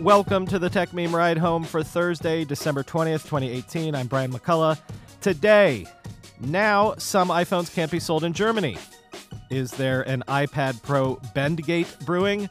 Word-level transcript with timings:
Welcome 0.00 0.46
to 0.46 0.60
the 0.60 0.70
Techmeme 0.70 1.12
Ride 1.12 1.38
Home 1.38 1.64
for 1.64 1.82
Thursday, 1.82 2.44
December 2.44 2.84
20th, 2.84 3.24
2018. 3.24 3.96
I'm 3.96 4.06
Brian 4.06 4.32
McCullough. 4.32 4.78
Today, 5.20 5.88
now 6.40 6.94
some 6.98 7.30
iPhones 7.30 7.74
can't 7.74 7.90
be 7.90 7.98
sold 7.98 8.22
in 8.22 8.32
Germany. 8.32 8.78
Is 9.50 9.72
there 9.72 10.02
an 10.02 10.22
iPad 10.28 10.80
Pro 10.82 11.16
Bendgate 11.34 11.98
brewing? 12.06 12.48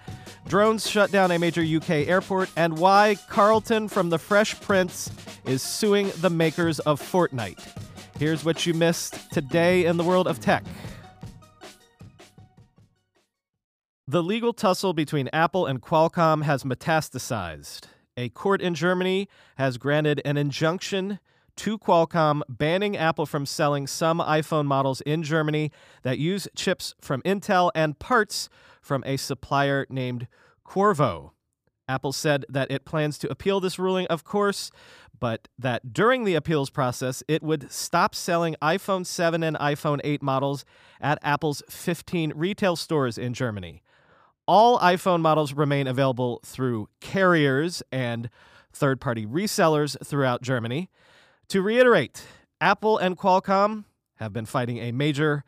Drones 0.49 0.89
shut 0.89 1.09
down 1.09 1.31
a 1.31 1.39
major 1.39 1.61
UK 1.61 2.09
airport, 2.09 2.49
and 2.57 2.77
why 2.77 3.15
Carlton 3.29 3.87
from 3.87 4.09
The 4.09 4.19
Fresh 4.19 4.59
Prince 4.59 5.09
is 5.45 5.61
suing 5.61 6.11
the 6.17 6.29
makers 6.29 6.79
of 6.81 7.01
Fortnite. 7.01 7.65
Here's 8.19 8.43
what 8.43 8.65
you 8.65 8.73
missed 8.73 9.31
today 9.31 9.85
in 9.85 9.95
the 9.95 10.03
world 10.03 10.27
of 10.27 10.41
tech. 10.41 10.65
The 14.09 14.23
legal 14.23 14.53
tussle 14.53 14.93
between 14.93 15.29
Apple 15.33 15.65
and 15.65 15.81
Qualcomm 15.81 16.43
has 16.43 16.63
metastasized. 16.63 17.87
A 18.15 18.29
court 18.29 18.61
in 18.61 18.73
Germany 18.73 19.27
has 19.57 19.77
granted 19.77 20.21
an 20.23 20.37
injunction 20.37 21.19
to 21.57 21.77
Qualcomm 21.77 22.41
banning 22.47 22.95
Apple 22.95 23.25
from 23.25 23.45
selling 23.45 23.85
some 23.85 24.19
iPhone 24.19 24.65
models 24.65 25.01
in 25.01 25.23
Germany 25.23 25.73
that 26.03 26.19
use 26.19 26.47
chips 26.55 26.95
from 27.01 27.21
Intel 27.23 27.69
and 27.75 27.99
parts 27.99 28.47
from 28.81 29.03
a 29.05 29.17
supplier 29.17 29.85
named 29.89 30.29
Qorvo. 30.65 31.31
Apple 31.89 32.13
said 32.13 32.45
that 32.47 32.71
it 32.71 32.85
plans 32.85 33.17
to 33.17 33.29
appeal 33.29 33.59
this 33.59 33.77
ruling, 33.77 34.07
of 34.07 34.23
course, 34.23 34.71
but 35.19 35.49
that 35.59 35.91
during 35.91 36.23
the 36.23 36.35
appeals 36.35 36.69
process, 36.69 37.23
it 37.27 37.43
would 37.43 37.69
stop 37.69 38.15
selling 38.15 38.55
iPhone 38.61 39.05
7 39.05 39.43
and 39.43 39.57
iPhone 39.57 39.99
8 40.05 40.23
models 40.23 40.63
at 41.01 41.19
Apple's 41.23 41.61
15 41.69 42.31
retail 42.37 42.77
stores 42.77 43.17
in 43.17 43.33
Germany 43.33 43.81
all 44.47 44.79
iPhone 44.79 45.21
models 45.21 45.53
remain 45.53 45.87
available 45.87 46.39
through 46.45 46.89
carriers 47.01 47.83
and 47.91 48.29
third 48.71 49.01
party 49.01 49.25
resellers 49.25 49.97
throughout 50.05 50.41
Germany. 50.41 50.89
To 51.49 51.61
reiterate, 51.61 52.23
Apple 52.61 52.97
and 52.97 53.17
Qualcomm 53.17 53.85
have 54.15 54.33
been 54.33 54.45
fighting 54.45 54.77
a 54.77 54.91
major 54.91 55.43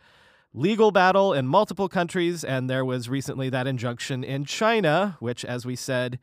legal 0.54 0.92
battle 0.92 1.34
in 1.34 1.48
multiple 1.48 1.90
countries, 1.90 2.44
and 2.44 2.70
there 2.70 2.86
was 2.86 3.10
recently 3.10 3.50
that 3.50 3.68
injunction 3.68 4.24
in 4.24 4.46
China, 4.46 5.18
which, 5.20 5.46
as 5.46 5.66
we 5.66 5.76
said, 5.76 6.20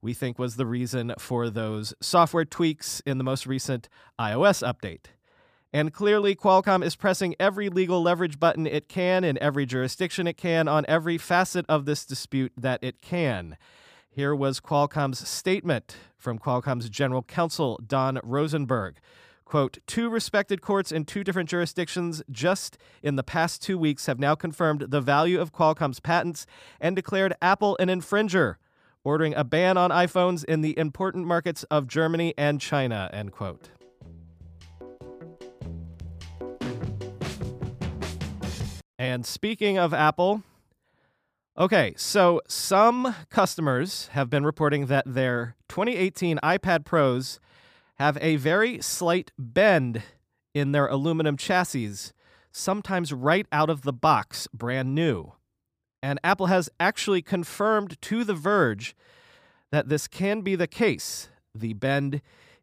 we 0.00 0.14
think 0.14 0.38
was 0.38 0.56
the 0.56 0.66
reason 0.66 1.14
for 1.18 1.50
those 1.50 1.94
software 2.00 2.44
tweaks 2.44 3.00
in 3.06 3.18
the 3.18 3.24
most 3.24 3.46
recent 3.46 3.88
iOS 4.18 4.62
update. 4.62 5.06
And 5.72 5.92
clearly, 5.92 6.34
Qualcomm 6.34 6.82
is 6.82 6.96
pressing 6.96 7.34
every 7.38 7.68
legal 7.68 8.02
leverage 8.02 8.40
button 8.40 8.66
it 8.66 8.88
can 8.88 9.22
in 9.22 9.38
every 9.38 9.66
jurisdiction 9.66 10.26
it 10.26 10.38
can 10.38 10.66
on 10.66 10.86
every 10.88 11.18
facet 11.18 11.66
of 11.68 11.84
this 11.84 12.06
dispute 12.06 12.52
that 12.56 12.82
it 12.82 13.02
can. 13.02 13.56
Here 14.08 14.34
was 14.34 14.60
Qualcomm's 14.60 15.28
statement 15.28 15.96
from 16.16 16.38
Qualcomm's 16.38 16.88
general 16.88 17.22
counsel, 17.22 17.78
Don 17.86 18.18
Rosenberg. 18.24 18.96
Quote, 19.44 19.78
two 19.86 20.10
respected 20.10 20.60
courts 20.60 20.90
in 20.90 21.04
two 21.04 21.22
different 21.22 21.48
jurisdictions 21.48 22.22
just 22.30 22.76
in 23.02 23.16
the 23.16 23.22
past 23.22 23.62
two 23.62 23.78
weeks 23.78 24.06
have 24.06 24.18
now 24.18 24.34
confirmed 24.34 24.86
the 24.88 25.00
value 25.00 25.40
of 25.40 25.52
Qualcomm's 25.52 26.00
patents 26.00 26.46
and 26.80 26.96
declared 26.96 27.34
Apple 27.40 27.76
an 27.78 27.88
infringer, 27.88 28.56
ordering 29.04 29.34
a 29.34 29.44
ban 29.44 29.76
on 29.76 29.90
iPhones 29.90 30.44
in 30.44 30.62
the 30.62 30.76
important 30.78 31.26
markets 31.26 31.62
of 31.64 31.86
Germany 31.86 32.34
and 32.36 32.60
China, 32.60 33.08
end 33.12 33.32
quote. 33.32 33.70
And 39.08 39.24
speaking 39.24 39.78
of 39.78 39.94
Apple, 39.94 40.42
okay, 41.56 41.94
so 41.96 42.42
some 42.46 43.14
customers 43.30 44.08
have 44.08 44.28
been 44.28 44.44
reporting 44.44 44.84
that 44.88 45.04
their 45.06 45.56
2018 45.70 46.38
iPad 46.44 46.84
Pros 46.84 47.40
have 47.94 48.18
a 48.20 48.36
very 48.36 48.82
slight 48.82 49.32
bend 49.38 50.02
in 50.52 50.72
their 50.72 50.86
aluminum 50.86 51.38
chassis, 51.38 52.12
sometimes 52.52 53.10
right 53.10 53.46
out 53.50 53.70
of 53.70 53.80
the 53.80 53.94
box, 53.94 54.46
brand 54.52 54.94
new. 54.94 55.32
And 56.02 56.20
Apple 56.22 56.48
has 56.48 56.68
actually 56.78 57.22
confirmed 57.22 57.98
to 58.02 58.24
The 58.24 58.34
Verge 58.34 58.94
that 59.72 59.88
this 59.88 60.06
can 60.06 60.42
be 60.42 60.54
the 60.54 60.66
case. 60.66 61.30
The 61.54 61.72
bend 61.72 62.20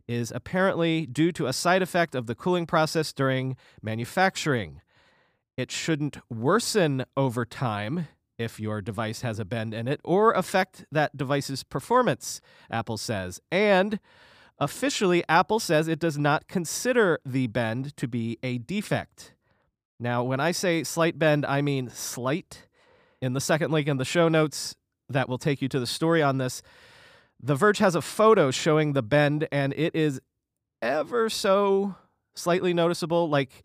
is 0.08 0.31
apparently 0.31 1.08
due 1.08 1.31
to 1.31 1.48
a 1.48 1.53
side 1.53 1.81
effect 1.81 2.14
of 2.14 2.28
the 2.28 2.36
cooling 2.36 2.68
process 2.68 3.14
during 3.14 3.58
manufacturing. 3.81 4.81
It 5.58 5.72
shouldn't 5.72 6.18
worsen 6.30 7.06
over 7.16 7.46
time 7.46 8.08
if 8.38 8.60
your 8.60 8.82
device 8.82 9.22
has 9.22 9.40
a 9.40 9.46
bend 9.46 9.74
in 9.74 9.88
it 9.88 10.02
or 10.04 10.34
affect 10.34 10.86
that 10.92 11.16
device's 11.16 11.64
performance, 11.64 12.42
Apple 12.70 12.98
says. 12.98 13.40
And 13.52 14.00
officially, 14.60 15.24
Apple 15.30 15.60
says 15.60 15.88
it 15.88 16.00
does 16.00 16.18
not 16.18 16.48
consider 16.48 17.20
the 17.26 17.48
bend 17.48 17.96
to 17.98 18.08
be 18.08 18.38
a 18.44 18.58
defect. 18.58 19.34
Now, 20.00 20.24
when 20.24 20.42
I 20.42 20.52
say 20.52 20.84
slight 20.84 21.18
bend, 21.18 21.46
I 21.46 21.62
mean 21.62 21.90
slight. 21.90 22.68
In 23.22 23.32
the 23.32 23.40
second 23.40 23.72
link 23.72 23.88
in 23.88 23.96
the 23.96 24.06
show 24.06 24.28
notes 24.28 24.76
that 25.08 25.30
will 25.30 25.38
take 25.38 25.62
you 25.62 25.70
to 25.70 25.80
the 25.80 25.88
story 25.88 26.22
on 26.22 26.38
this, 26.38 26.62
The 27.42 27.56
Verge 27.56 27.78
has 27.78 27.96
a 27.96 28.02
photo 28.02 28.52
showing 28.52 28.92
the 28.92 29.02
bend, 29.02 29.48
and 29.52 29.74
it 29.74 29.96
is 29.96 30.20
ever 30.82 31.30
so 31.30 31.96
slightly 32.36 32.74
noticeable. 32.74 33.30
Like, 33.30 33.64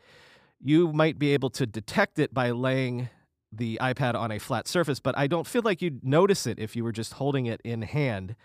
you 0.62 0.92
might 0.92 1.18
be 1.18 1.32
able 1.32 1.50
to 1.50 1.66
detect 1.66 2.18
it 2.18 2.34
by 2.34 2.50
laying 2.50 3.08
the 3.52 3.78
iPad 3.80 4.14
on 4.14 4.30
a 4.30 4.38
flat 4.38 4.68
surface, 4.68 5.00
but 5.00 5.16
I 5.18 5.26
don't 5.26 5.46
feel 5.46 5.62
like 5.62 5.82
you'd 5.82 6.04
notice 6.04 6.46
it 6.46 6.58
if 6.58 6.76
you 6.76 6.84
were 6.84 6.92
just 6.92 7.14
holding 7.14 7.46
it 7.46 7.60
in 7.64 7.82
hand. 7.82 8.36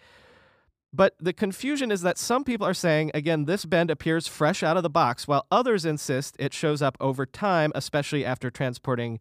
But 0.91 1.15
the 1.19 1.33
confusion 1.33 1.91
is 1.91 2.01
that 2.01 2.17
some 2.17 2.43
people 2.43 2.65
are 2.65 2.73
saying, 2.73 3.11
again, 3.13 3.45
this 3.45 3.65
bend 3.65 3.91
appears 3.91 4.27
fresh 4.27 4.63
out 4.63 4.77
of 4.77 4.83
the 4.83 4.89
box, 4.89 5.27
while 5.27 5.45
others 5.51 5.83
insist 5.83 6.35
it 6.39 6.53
shows 6.53 6.81
up 6.81 6.97
over 7.01 7.25
time, 7.25 7.71
especially 7.75 8.23
after 8.23 8.49
transporting 8.49 9.19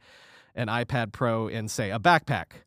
an 0.55 0.69
iPad 0.69 1.13
Pro 1.13 1.49
in, 1.49 1.69
say, 1.69 1.91
a 1.91 1.99
backpack. 1.99 2.63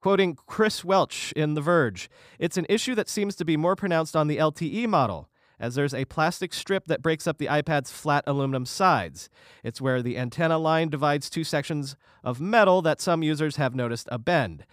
Quoting 0.00 0.38
Chris 0.46 0.84
Welch 0.84 1.32
in 1.32 1.54
The 1.54 1.60
Verge, 1.60 2.08
it's 2.38 2.56
an 2.56 2.66
issue 2.68 2.94
that 2.94 3.08
seems 3.08 3.34
to 3.34 3.44
be 3.44 3.56
more 3.56 3.74
pronounced 3.74 4.14
on 4.14 4.28
the 4.28 4.36
LTE 4.36 4.86
model 4.86 5.28
as 5.60 5.74
there's 5.74 5.94
a 5.94 6.04
plastic 6.04 6.52
strip 6.54 6.86
that 6.86 7.02
breaks 7.02 7.26
up 7.26 7.38
the 7.38 7.46
iPad's 7.46 7.90
flat 7.90 8.24
aluminum 8.26 8.66
sides. 8.66 9.28
It's 9.62 9.80
where 9.80 10.02
the 10.02 10.16
antenna 10.16 10.58
line 10.58 10.88
divides 10.88 11.28
two 11.28 11.44
sections 11.44 11.96
of 12.22 12.40
metal 12.40 12.82
that 12.82 13.00
some 13.00 13.22
users 13.22 13.56
have 13.56 13.74
noticed 13.74 14.08
a 14.10 14.18
bend. 14.18 14.64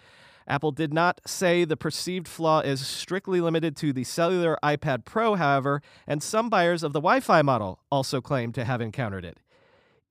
Apple 0.48 0.72
did 0.72 0.94
not 0.94 1.22
say 1.26 1.66
the 1.66 1.78
perceived 1.78 2.28
flaw 2.28 2.60
is 2.60 2.86
strictly 2.86 3.42
limited 3.42 3.76
to 3.78 3.92
the 3.92 4.04
cellular 4.04 4.58
iPad 4.64 5.04
Pro, 5.04 5.36
however, 5.36 5.82
and 6.06 6.22
some 6.22 6.50
buyers 6.50 6.84
of 6.84 6.94
the 6.94 7.00
Wi 7.00 7.20
Fi 7.20 7.42
model 7.42 7.80
also 7.92 8.22
claim 8.22 8.52
to 8.52 8.64
have 8.64 8.82
encountered 8.82 9.26
it. 9.26 9.40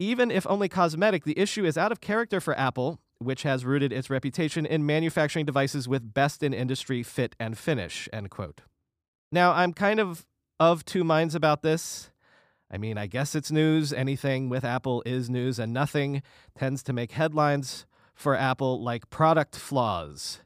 Even 0.01 0.31
if 0.31 0.45
only 0.49 0.69
cosmetic, 0.69 1.25
the 1.25 1.39
issue 1.39 1.65
is 1.65 1.79
out 1.79 1.93
of 1.93 2.01
character 2.01 2.41
for 2.41 2.59
Apple, 2.59 2.99
which 3.19 3.45
has 3.45 3.65
rooted 3.65 3.93
its 3.93 4.11
reputation 4.11 4.67
in 4.67 4.85
manufacturing 4.85 5.47
devices 5.47 5.89
with 5.89 6.13
best 6.13 6.43
in 6.43 6.53
industry 6.53 7.05
fit 7.05 7.37
and 7.39 7.57
finish. 7.57 8.09
End 8.13 8.29
quote. 8.29 8.63
Now, 9.31 9.53
I'm 9.53 9.73
kind 9.73 10.01
of 10.01 10.27
of 10.59 10.85
two 10.85 11.05
minds 11.05 11.35
about 11.35 11.63
this. 11.63 12.11
I 12.71 12.79
mean, 12.79 12.99
I 12.99 13.07
guess 13.07 13.35
it's 13.35 13.51
news. 13.51 13.93
Anything 13.93 14.49
with 14.49 14.65
Apple 14.65 15.03
is 15.07 15.31
news, 15.31 15.59
and 15.59 15.73
nothing 15.73 16.23
tends 16.57 16.83
to 16.85 16.93
make 16.93 17.13
headlines 17.13 17.87
for 18.15 18.35
Apple 18.35 18.83
like 18.83 19.11
product 19.11 19.57
flaws. 19.57 20.41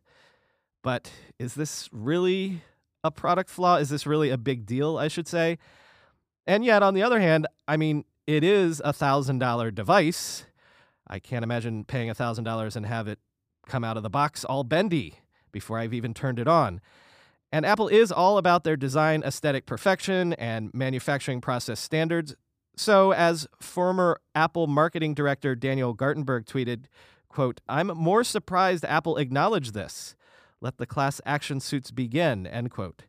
But 0.83 1.11
is 1.39 1.55
this 1.55 1.89
really 1.93 2.63
a 3.05 3.11
product 3.11 3.51
flaw? 3.51 3.77
Is 3.77 3.89
this 3.89 4.07
really 4.07 4.31
a 4.31 4.39
big 4.39 4.67
deal, 4.67 4.99
I 4.99 5.09
should 5.09 5.29
say? 5.29 5.59
And 6.47 6.65
yet, 6.65 6.83
on 6.83 6.95
the 6.95 7.03
other 7.03 7.21
hand, 7.21 7.47
I 7.67 7.77
mean, 7.77 8.05
it 8.27 8.45
is 8.45 8.81
a 8.85 8.93
$1,000 8.93 9.75
device. 9.75 10.45
I 11.07 11.19
can't 11.19 11.43
imagine 11.43 11.85
paying 11.85 12.11
a 12.11 12.15
$1,000 12.15 12.77
and 12.77 12.87
have 12.87 13.09
it 13.09 13.19
come 13.67 13.85
out 13.85 13.97
of 13.97 14.03
the 14.03 14.11
box 14.11 14.45
all 14.45 14.65
bendy 14.65 15.21
before 15.53 15.79
I've 15.79 15.95
even 15.95 16.15
turned 16.15 16.39
it 16.39 16.49
on. 16.49 16.81
And 17.51 17.65
Apple 17.65 17.89
is 17.89 18.13
all 18.13 18.37
about 18.37 18.65
their 18.65 18.77
design 18.77 19.23
aesthetic 19.23 19.65
perfection 19.65 20.35
and 20.35 20.73
manufacturing 20.75 21.41
process 21.41 21.81
standards. 21.81 22.35
So, 22.77 23.13
as 23.13 23.49
former 23.61 24.21
Apple 24.35 24.67
marketing 24.67 25.15
director 25.15 25.55
Daniel 25.55 25.97
Gartenberg 25.97 26.45
tweeted, 26.45 26.85
quote, 27.29 27.61
I'm 27.69 27.89
more 27.89 28.23
surprised 28.23 28.85
Apple 28.85 29.17
acknowledged 29.17 29.75
this. 29.75 30.15
Let 30.61 30.79
the 30.79 30.87
class 30.87 31.21
action 31.25 31.61
suits 31.61 31.91
begin, 31.91 32.47
end 32.47 32.71
quote. 32.71 33.05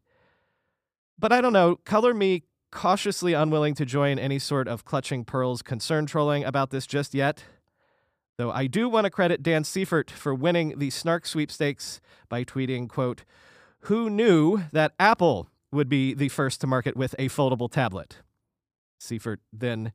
But 1.18 1.32
I 1.32 1.42
don't 1.42 1.54
know, 1.54 1.76
color 1.76 2.14
me 2.14 2.44
cautiously 2.72 3.34
unwilling 3.34 3.76
to 3.76 3.86
join 3.86 4.20
any 4.20 4.40
sort 4.40 4.68
of 4.68 4.86
clutching 4.86 5.26
pearls 5.26 5.62
concern 5.62 6.06
trolling 6.06 6.44
about 6.44 6.70
this 6.70 6.88
just 6.88 7.14
yet. 7.14 7.44
Though 8.38 8.52
I 8.52 8.68
do 8.68 8.88
want 8.88 9.04
to 9.04 9.10
credit 9.10 9.44
Dan 9.44 9.64
Seifert 9.64 10.10
for 10.10 10.34
winning 10.34 10.80
the 10.80 10.90
snark 10.92 11.26
sweepstakes 11.26 12.00
by 12.30 12.46
tweeting, 12.46 12.88
quote, 12.88 13.26
who 13.84 14.10
knew 14.10 14.64
that 14.72 14.94
Apple 15.00 15.50
would 15.72 15.90
be 15.90 16.14
the 16.14 16.30
first 16.30 16.62
to 16.62 16.68
market 16.68 16.98
with 16.98 17.16
a 17.18 17.30
foldable 17.30 17.72
tablet? 17.72 18.18
Seifert 19.00 19.40
then 19.54 19.94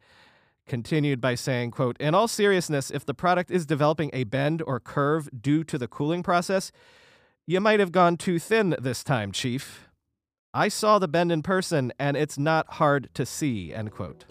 continued 0.67 1.21
by 1.21 1.35
saying, 1.35 1.71
quote, 1.71 1.97
In 2.01 2.15
all 2.15 2.29
seriousness, 2.29 2.91
if 2.91 3.05
the 3.05 3.15
product 3.15 3.51
is 3.51 3.67
developing 3.67 4.11
a 4.13 4.25
bend 4.25 4.63
or 4.63 4.81
curve 4.81 5.29
due 5.41 5.65
to 5.65 5.77
the 5.77 5.89
cooling 5.89 6.23
process, 6.23 6.73
You 7.47 7.61
might 7.61 7.81
have 7.81 7.93
gone 7.93 8.17
too 8.17 8.39
thin 8.39 8.75
this 8.81 9.05
time, 9.05 9.31
Chief. 9.31 9.89
I 10.55 10.69
saw 10.69 10.99
the 10.99 11.09
bend 11.09 11.31
in 11.31 11.43
person, 11.43 11.93
and 11.99 12.17
it's 12.17 12.39
not 12.39 12.75
hard 12.75 13.11
to 13.15 13.27
see, 13.27 13.75
end 13.75 13.91
quote. 13.91 14.25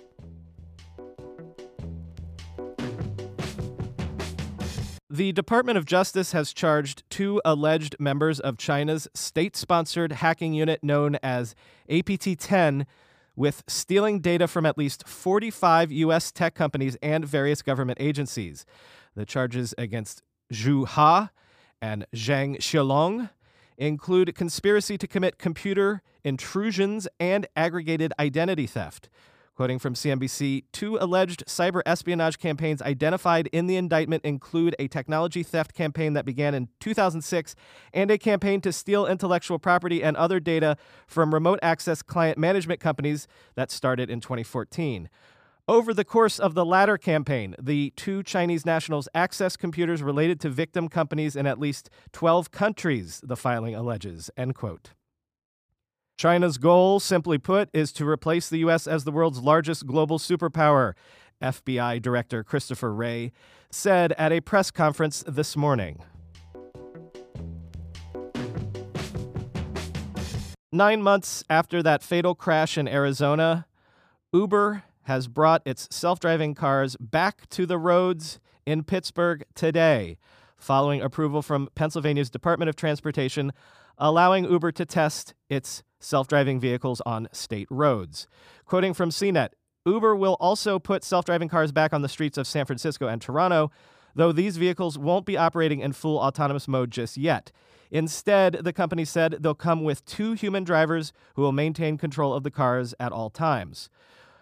The 5.14 5.32
Department 5.32 5.78
of 5.78 5.86
Justice 5.86 6.32
has 6.32 6.54
charged 6.54 7.04
two 7.08 7.40
alleged 7.46 7.96
members 8.00 8.40
of 8.40 8.58
China's 8.58 9.08
state 9.14 9.56
sponsored 9.56 10.14
hacking 10.14 10.56
unit 10.56 10.84
known 10.84 11.20
as 11.22 11.54
APT 11.88 12.40
10 12.40 12.88
with 13.36 13.64
stealing 13.68 14.22
data 14.22 14.48
from 14.48 14.66
at 14.66 14.76
least 14.76 15.08
45 15.08 15.92
U.S. 15.92 16.32
tech 16.32 16.56
companies 16.56 16.98
and 17.04 17.24
various 17.24 17.62
government 17.62 18.00
agencies. 18.02 18.66
The 19.14 19.24
charges 19.24 19.76
against 19.78 20.24
Zhu 20.52 20.88
Hua 20.88 21.30
and 21.80 22.08
Zhang 22.16 22.58
Xiaolong 22.58 23.30
include 23.78 24.34
conspiracy 24.34 24.98
to 24.98 25.06
commit 25.06 25.38
computer 25.38 26.02
intrusions 26.24 27.08
and 27.20 27.46
aggravated 27.56 28.14
identity 28.20 28.66
theft. 28.66 29.10
Quoting 29.56 29.78
from 29.78 29.94
CNBC, 29.94 30.64
two 30.72 30.98
alleged 31.00 31.46
cyber 31.46 31.84
espionage 31.86 32.40
campaigns 32.40 32.82
identified 32.82 33.48
in 33.54 33.68
the 33.68 33.76
indictment 33.76 34.26
include 34.26 34.76
a 34.80 34.88
technology 34.88 35.44
theft 35.44 35.76
campaign 35.76 36.14
that 36.14 36.26
began 36.26 36.56
in 36.56 36.70
2006 36.80 37.54
and 37.94 38.10
a 38.10 38.18
campaign 38.18 38.62
to 38.62 38.74
steal 38.74 39.06
intellectual 39.06 39.60
property 39.60 40.04
and 40.04 40.18
other 40.18 40.40
data 40.40 40.76
from 41.06 41.36
remote 41.36 41.60
access 41.62 42.02
client 42.02 42.40
management 42.40 42.80
companies 42.80 43.28
that 43.54 43.70
started 43.70 44.10
in 44.10 44.20
2014. 44.20 45.08
Over 45.68 45.94
the 45.94 46.04
course 46.04 46.40
of 46.40 46.56
the 46.56 46.66
latter 46.66 46.98
campaign, 46.98 47.56
the 47.62 47.94
two 47.96 48.24
Chinese 48.24 48.66
nationals 48.66 49.08
accessed 49.14 49.60
computers 49.60 50.02
related 50.02 50.40
to 50.42 50.50
victim 50.50 50.90
companies 50.90 51.36
in 51.36 51.46
at 51.46 51.60
least 51.60 51.92
12 52.12 52.50
countries, 52.50 53.22
the 53.24 53.38
filing 53.38 53.76
alleges. 53.76 54.32
End 54.36 54.56
quote. 54.56 54.94
China's 56.18 56.58
goal, 56.58 57.00
simply 57.00 57.38
put, 57.38 57.70
is 57.74 57.92
to 57.94 58.08
replace 58.08 58.50
the 58.50 58.60
U.S. 58.60 58.88
as 58.88 59.04
the 59.04 59.12
world's 59.12 59.40
largest 59.40 59.88
global 59.88 60.20
superpower, 60.20 60.94
FBI 61.42 62.02
Director 62.02 62.44
Christopher 62.44 62.94
Wray 62.94 63.32
said 63.70 64.14
at 64.14 64.32
a 64.32 64.40
press 64.40 64.72
conference 64.72 65.24
this 65.28 65.58
morning. 65.58 66.04
Nine 70.72 71.02
months 71.02 71.44
after 71.50 71.84
that 71.84 72.02
fatal 72.02 72.34
crash 72.34 72.78
in 72.78 72.88
Arizona, 72.88 73.68
Uber 74.32 74.84
has 75.04 75.28
brought 75.28 75.62
its 75.66 75.88
self 75.92 76.20
driving 76.20 76.56
cars 76.56 76.96
back 77.00 77.48
to 77.50 77.66
the 77.66 77.78
roads 77.78 78.40
in 78.66 78.84
Pittsburgh 78.84 79.44
today, 79.54 80.18
following 80.58 81.02
approval 81.02 81.42
from 81.42 81.70
Pennsylvania's 81.76 82.30
Department 82.30 82.70
of 82.70 82.76
Transportation, 82.76 83.52
allowing 83.98 84.46
Uber 84.46 84.72
to 84.72 84.86
test 84.86 85.34
its 85.50 85.84
self 86.04 86.28
driving 86.28 86.60
vehicles 86.60 87.02
on 87.06 87.28
state 87.32 87.68
roads. 87.70 88.28
Quoting 88.66 88.94
from 88.94 89.10
CNET, 89.10 89.50
Uber 89.86 90.16
will 90.16 90.38
also 90.40 90.80
put 90.80 91.04
self 91.04 91.26
driving 91.26 91.50
cars 91.50 91.72
back 91.72 91.94
on 91.94 92.02
the 92.02 92.10
streets 92.10 92.38
of 92.38 92.48
San 92.48 92.66
Francisco 92.66 93.08
and 93.08 93.22
Toronto, 93.22 93.72
though 94.16 94.32
these 94.32 94.58
vehicles 94.58 94.98
won't 94.98 95.26
be 95.26 95.38
operating 95.38 95.80
in 95.80 95.94
full 95.94 96.18
autonomous 96.18 96.68
mode 96.68 96.92
just 96.92 97.18
yet. 97.18 97.52
Instead, 97.92 98.54
the 98.54 98.74
company 98.74 99.06
said 99.06 99.38
they'll 99.40 99.54
come 99.54 99.84
with 99.84 100.04
two 100.06 100.34
human 100.34 100.64
drivers 100.64 101.14
who 101.36 101.42
will 101.42 101.52
maintain 101.52 101.98
control 101.98 102.34
of 102.34 102.44
the 102.44 102.52
cars 102.52 102.96
at 103.00 103.12
all 103.12 103.30
times. 103.30 103.90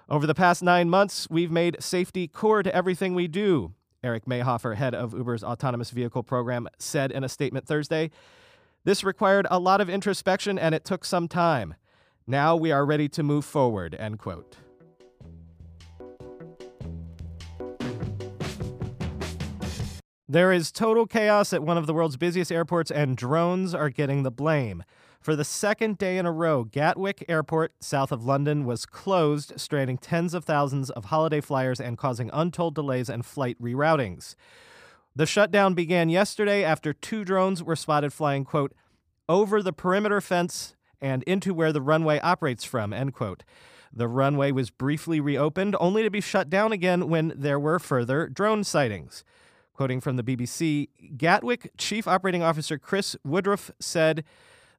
Over 0.08 0.28
the 0.28 0.36
past 0.36 0.62
nine 0.64 0.90
months, 0.90 1.28
we've 1.30 1.52
made 1.52 1.82
safety 1.82 2.28
core 2.28 2.64
to 2.64 2.74
everything 2.76 3.14
we 3.14 3.28
do, 3.28 3.74
Eric 4.04 4.26
Meyhofer, 4.26 4.76
head 4.76 4.96
of 4.96 5.14
Uber's 5.14 5.44
autonomous 5.44 5.92
vehicle 5.92 6.24
program, 6.24 6.68
said 6.80 7.12
in 7.12 7.24
a 7.24 7.30
statement 7.30 7.68
Thursday. 7.68 8.12
This 8.84 9.04
required 9.04 9.46
a 9.52 9.60
lot 9.60 9.80
of 9.80 9.90
introspection 9.90 10.58
and 10.58 10.74
it 10.74 10.84
took 10.84 11.06
some 11.06 11.28
time. 11.28 11.76
Now 12.26 12.56
we 12.56 12.72
are 12.72 12.86
ready 12.86 13.08
to 13.10 13.22
move 13.22 13.46
forward, 13.46 13.96
end 13.96 14.18
quote. 14.18 14.58
There 20.28 20.52
is 20.54 20.72
total 20.72 21.06
chaos 21.06 21.52
at 21.52 21.62
one 21.62 21.78
of 21.78 21.88
the 21.88 21.94
world's 21.94 22.16
busiest 22.16 22.54
airports, 22.54 22.90
and 22.90 23.18
drones 23.18 23.76
are 23.76 23.90
getting 23.90 24.24
the 24.24 24.32
blame. 24.32 24.82
For 25.20 25.36
the 25.36 25.44
second 25.44 25.98
day 25.98 26.18
in 26.18 26.26
a 26.26 26.32
row, 26.32 26.64
Gatwick 26.64 27.26
Airport, 27.28 27.74
south 27.82 28.14
of 28.14 28.24
London, 28.24 28.66
was 28.66 28.86
closed, 28.86 29.60
stranding 29.60 29.98
tens 29.98 30.34
of 30.34 30.46
thousands 30.46 30.90
of 30.90 31.06
holiday 31.06 31.42
flyers 31.42 31.82
and 31.82 31.98
causing 31.98 32.30
untold 32.32 32.76
delays 32.76 33.10
and 33.10 33.26
flight 33.26 33.62
reroutings. 33.62 34.36
The 35.14 35.26
shutdown 35.26 35.74
began 35.74 36.10
yesterday 36.10 36.64
after 36.64 36.94
two 36.94 37.26
drones 37.26 37.62
were 37.62 37.76
spotted 37.76 38.14
flying, 38.14 38.46
quote, 38.46 38.74
over 39.28 39.62
the 39.62 39.74
perimeter 39.74 40.22
fence 40.22 40.76
and 41.02 41.24
into 41.24 41.54
where 41.54 41.74
the 41.74 41.82
runway 41.82 42.20
operates 42.20 42.64
from, 42.64 42.94
end 42.94 43.14
quote. 43.14 43.44
The 43.92 44.08
runway 44.08 44.52
was 44.52 44.70
briefly 44.70 45.20
reopened, 45.20 45.76
only 45.80 46.04
to 46.04 46.10
be 46.10 46.22
shut 46.22 46.50
down 46.50 46.72
again 46.72 47.10
when 47.10 47.34
there 47.36 47.60
were 47.60 47.78
further 47.78 48.28
drone 48.28 48.64
sightings. 48.64 49.26
Quoting 49.74 50.00
from 50.00 50.16
the 50.16 50.24
BBC, 50.24 50.88
Gatwick 51.18 51.72
Chief 51.78 52.08
Operating 52.08 52.44
Officer 52.44 52.78
Chris 52.78 53.18
Woodroofe 53.28 53.72
said, 53.80 54.24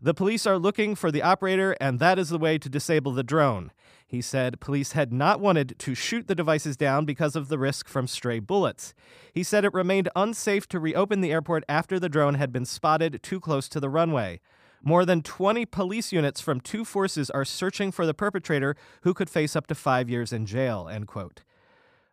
The 0.01 0.15
police 0.15 0.47
are 0.47 0.59
looking 0.59 0.95
for 0.95 1.11
the 1.11 1.23
operator, 1.23 1.77
and 1.79 1.99
that 1.99 2.19
is 2.19 2.31
the 2.31 2.39
way 2.39 2.57
to 2.57 2.71
disable 2.71 3.13
the 3.13 3.23
drone. 3.23 3.71
He 4.13 4.21
said 4.21 4.61
police 4.61 4.93
had 4.93 5.11
not 5.11 5.41
wanted 5.41 5.75
to 5.79 5.95
shoot 5.95 6.29
the 6.29 6.35
devices 6.35 6.77
down 6.77 7.07
because 7.07 7.35
of 7.35 7.49
the 7.49 7.59
risk 7.59 7.89
from 7.89 8.07
stray 8.07 8.41
bullets. 8.41 8.93
He 9.33 9.43
said 9.43 9.65
it 9.65 9.73
remained 9.73 10.11
unsafe 10.15 10.69
to 10.69 10.79
reopen 10.79 11.23
the 11.23 11.33
airport 11.33 11.65
after 11.67 11.99
the 11.99 12.11
drone 12.11 12.35
had 12.35 12.53
been 12.53 12.67
spotted 12.67 13.23
too 13.23 13.41
close 13.41 13.71
to 13.71 13.81
the 13.81 13.89
runway. 13.89 14.41
More 14.83 15.07
than 15.07 15.23
20 15.23 15.65
police 15.65 16.13
units 16.13 16.43
from 16.43 16.61
two 16.61 16.85
forces 16.85 17.31
are 17.31 17.47
searching 17.47 17.91
for 17.91 18.05
the 18.05 18.13
perpetrator 18.13 18.77
who 19.01 19.15
could 19.15 19.31
face 19.31 19.57
up 19.57 19.67
to 19.69 19.75
five 19.75 20.11
years 20.11 20.31
in 20.31 20.45
jail, 20.45 20.91
end 20.93 21.07
quote. 21.09 21.43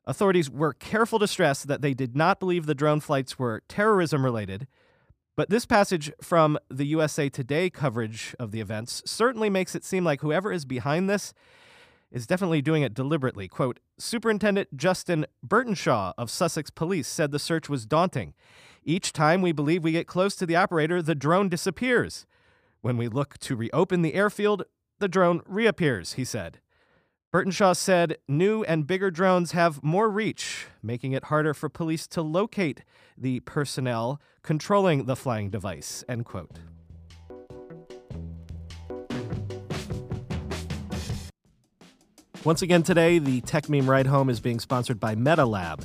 Authorities 0.05 0.49
were 0.49 0.71
careful 0.71 1.19
to 1.19 1.27
stress 1.27 1.63
that 1.65 1.81
they 1.81 1.93
did 1.93 2.15
not 2.15 2.39
believe 2.39 2.65
the 2.65 2.73
drone 2.73 3.01
flights 3.01 3.37
were 3.37 3.61
terrorism 3.67 4.23
related. 4.23 4.67
But 5.35 5.49
this 5.49 5.65
passage 5.65 6.13
from 6.21 6.57
the 6.69 6.85
USA 6.85 7.27
Today 7.27 7.69
coverage 7.69 8.37
of 8.39 8.51
the 8.51 8.61
events 8.61 9.03
certainly 9.05 9.49
makes 9.49 9.75
it 9.75 9.83
seem 9.83 10.05
like 10.05 10.21
whoever 10.21 10.49
is 10.49 10.63
behind 10.63 11.09
this 11.09 11.33
is 12.11 12.27
definitely 12.27 12.61
doing 12.61 12.83
it 12.83 12.94
deliberately. 12.94 13.47
Quote 13.47 13.79
Superintendent 13.97 14.75
Justin 14.75 15.25
Burtenshaw 15.45 16.13
of 16.17 16.31
Sussex 16.31 16.69
Police 16.69 17.07
said 17.07 17.31
the 17.31 17.39
search 17.39 17.69
was 17.69 17.85
daunting. 17.85 18.33
Each 18.83 19.13
time 19.13 19.41
we 19.41 19.51
believe 19.51 19.83
we 19.83 19.91
get 19.91 20.07
close 20.07 20.35
to 20.38 20.45
the 20.45 20.56
operator, 20.56 21.01
the 21.01 21.15
drone 21.15 21.50
disappears. 21.50 22.25
When 22.81 22.97
we 22.97 23.07
look 23.07 23.37
to 23.39 23.56
reopen 23.56 24.01
the 24.01 24.13
airfield, 24.13 24.63
the 24.99 25.07
drone 25.07 25.42
reappears, 25.45 26.13
he 26.13 26.23
said. 26.23 26.59
Burtenshaw 27.31 27.75
said 27.75 28.18
new 28.28 28.63
and 28.63 28.87
bigger 28.87 29.11
drones 29.11 29.51
have 29.51 29.83
more 29.83 30.09
reach, 30.09 30.66
making 30.81 31.11
it 31.11 31.25
harder 31.25 31.54
for 31.54 31.69
police 31.69 32.07
to 32.07 32.23
locate 32.23 32.83
the 33.16 33.42
personnel 33.42 34.19
controlling 34.42 35.06
the 35.06 35.16
flying 35.16 35.51
device. 35.51 36.04
End 36.09 36.25
quote. 36.25 36.57
Once 42.45 42.61
again 42.61 42.81
today, 42.81 43.19
the 43.19 43.41
Techmeme 43.41 43.85
Ride 43.85 44.07
Home 44.07 44.29
is 44.29 44.39
being 44.39 44.61
sponsored 44.61 44.97
by 44.97 45.13
MetaLab. 45.13 45.79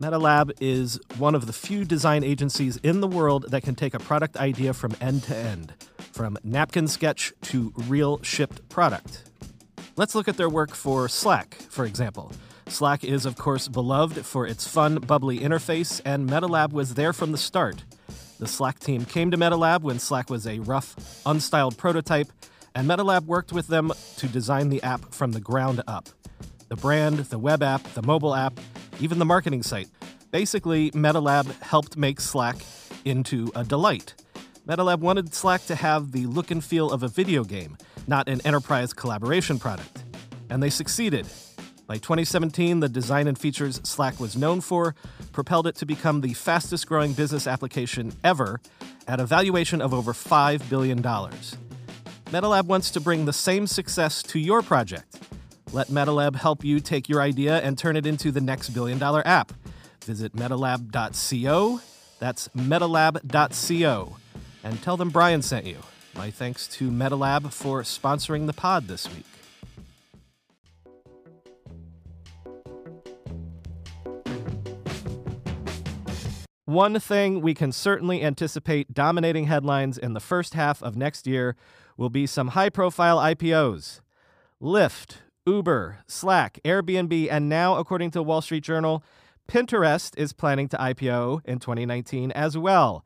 MetaLab 0.00 0.52
is 0.60 1.00
one 1.18 1.34
of 1.34 1.48
the 1.48 1.52
few 1.52 1.84
design 1.84 2.22
agencies 2.22 2.76
in 2.76 3.00
the 3.00 3.08
world 3.08 3.46
that 3.48 3.64
can 3.64 3.74
take 3.74 3.92
a 3.92 3.98
product 3.98 4.36
idea 4.36 4.72
from 4.72 4.94
end 5.00 5.24
to 5.24 5.34
end, 5.34 5.74
from 6.12 6.38
napkin 6.44 6.86
sketch 6.86 7.32
to 7.42 7.72
real 7.88 8.22
shipped 8.22 8.68
product. 8.68 9.24
Let's 9.96 10.14
look 10.14 10.28
at 10.28 10.36
their 10.36 10.48
work 10.48 10.76
for 10.76 11.08
Slack, 11.08 11.54
for 11.54 11.84
example. 11.84 12.30
Slack 12.68 13.02
is, 13.02 13.26
of 13.26 13.34
course, 13.34 13.66
beloved 13.66 14.24
for 14.24 14.46
its 14.46 14.68
fun, 14.68 14.94
bubbly 14.94 15.40
interface, 15.40 16.00
and 16.04 16.30
MetaLab 16.30 16.72
was 16.72 16.94
there 16.94 17.12
from 17.12 17.32
the 17.32 17.38
start. 17.38 17.82
The 18.38 18.46
Slack 18.46 18.78
team 18.78 19.04
came 19.06 19.32
to 19.32 19.36
MetaLab 19.36 19.82
when 19.82 19.98
Slack 19.98 20.30
was 20.30 20.46
a 20.46 20.60
rough, 20.60 20.94
unstyled 21.26 21.76
prototype 21.76 22.28
and 22.74 22.88
MetaLab 22.88 23.24
worked 23.24 23.52
with 23.52 23.68
them 23.68 23.92
to 24.16 24.26
design 24.28 24.68
the 24.68 24.82
app 24.82 25.12
from 25.12 25.32
the 25.32 25.40
ground 25.40 25.82
up. 25.86 26.08
The 26.68 26.76
brand, 26.76 27.18
the 27.18 27.38
web 27.38 27.62
app, 27.62 27.82
the 27.94 28.02
mobile 28.02 28.34
app, 28.34 28.58
even 29.00 29.18
the 29.18 29.24
marketing 29.24 29.62
site. 29.62 29.88
Basically, 30.30 30.90
MetaLab 30.92 31.60
helped 31.62 31.96
make 31.96 32.20
Slack 32.20 32.56
into 33.04 33.50
a 33.54 33.64
delight. 33.64 34.14
MetaLab 34.66 35.00
wanted 35.00 35.34
Slack 35.34 35.64
to 35.66 35.74
have 35.74 36.12
the 36.12 36.26
look 36.26 36.50
and 36.50 36.62
feel 36.62 36.92
of 36.92 37.02
a 37.02 37.08
video 37.08 37.42
game, 37.42 37.76
not 38.06 38.28
an 38.28 38.40
enterprise 38.42 38.92
collaboration 38.92 39.58
product. 39.58 40.04
And 40.48 40.62
they 40.62 40.70
succeeded. 40.70 41.26
By 41.88 41.96
2017, 41.96 42.78
the 42.78 42.88
design 42.88 43.26
and 43.26 43.36
features 43.36 43.80
Slack 43.82 44.20
was 44.20 44.36
known 44.36 44.60
for 44.60 44.94
propelled 45.32 45.66
it 45.66 45.74
to 45.76 45.86
become 45.86 46.20
the 46.20 46.34
fastest 46.34 46.86
growing 46.86 47.14
business 47.14 47.48
application 47.48 48.12
ever 48.22 48.60
at 49.08 49.18
a 49.18 49.26
valuation 49.26 49.80
of 49.82 49.92
over 49.92 50.12
$5 50.12 50.70
billion. 50.70 51.02
MetaLab 52.30 52.66
wants 52.66 52.92
to 52.92 53.00
bring 53.00 53.24
the 53.24 53.32
same 53.32 53.66
success 53.66 54.22
to 54.22 54.38
your 54.38 54.62
project. 54.62 55.18
Let 55.72 55.88
MetaLab 55.88 56.36
help 56.36 56.64
you 56.64 56.78
take 56.78 57.08
your 57.08 57.20
idea 57.20 57.58
and 57.58 57.76
turn 57.76 57.96
it 57.96 58.06
into 58.06 58.30
the 58.30 58.40
next 58.40 58.70
billion 58.70 58.98
dollar 58.98 59.26
app. 59.26 59.52
Visit 60.04 60.36
metalab.co. 60.36 61.80
That's 62.20 62.48
metalab.co. 62.48 64.16
and 64.62 64.82
tell 64.82 64.96
them 64.96 65.10
Brian 65.10 65.42
sent 65.42 65.66
you. 65.66 65.78
My 66.14 66.30
thanks 66.30 66.68
to 66.68 66.90
MetaLab 66.90 67.52
for 67.52 67.82
sponsoring 67.82 68.46
the 68.46 68.52
pod 68.52 68.86
this 68.86 69.08
week. 69.12 69.26
One 76.70 77.00
thing 77.00 77.40
we 77.40 77.52
can 77.52 77.72
certainly 77.72 78.22
anticipate 78.22 78.94
dominating 78.94 79.46
headlines 79.46 79.98
in 79.98 80.12
the 80.12 80.20
first 80.20 80.54
half 80.54 80.80
of 80.84 80.94
next 80.94 81.26
year 81.26 81.56
will 81.96 82.10
be 82.10 82.28
some 82.28 82.48
high 82.48 82.68
profile 82.68 83.18
IPOs. 83.18 84.00
Lyft, 84.62 85.16
Uber, 85.44 85.98
Slack, 86.06 86.60
Airbnb, 86.64 87.26
and 87.28 87.48
now, 87.48 87.76
according 87.76 88.12
to 88.12 88.22
Wall 88.22 88.40
Street 88.40 88.62
Journal, 88.62 89.02
Pinterest 89.48 90.16
is 90.16 90.32
planning 90.32 90.68
to 90.68 90.76
IPO 90.76 91.44
in 91.44 91.58
2019 91.58 92.30
as 92.30 92.56
well. 92.56 93.04